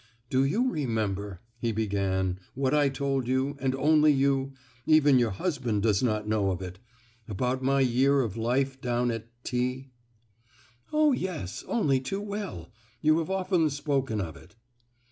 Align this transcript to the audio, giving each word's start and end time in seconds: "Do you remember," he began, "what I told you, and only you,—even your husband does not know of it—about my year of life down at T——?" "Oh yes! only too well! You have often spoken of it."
"Do 0.31 0.43
you 0.43 0.71
remember," 0.71 1.41
he 1.59 1.71
began, 1.71 2.39
"what 2.55 2.73
I 2.73 2.89
told 2.89 3.27
you, 3.27 3.55
and 3.59 3.75
only 3.75 4.11
you,—even 4.11 5.19
your 5.19 5.29
husband 5.29 5.83
does 5.83 6.01
not 6.01 6.27
know 6.27 6.49
of 6.49 6.59
it—about 6.59 7.61
my 7.61 7.81
year 7.81 8.21
of 8.21 8.35
life 8.35 8.81
down 8.81 9.11
at 9.11 9.27
T——?" 9.43 9.91
"Oh 10.91 11.11
yes! 11.11 11.63
only 11.67 11.99
too 11.99 12.19
well! 12.19 12.71
You 13.01 13.19
have 13.19 13.29
often 13.29 13.69
spoken 13.69 14.19
of 14.19 14.35
it." 14.35 14.55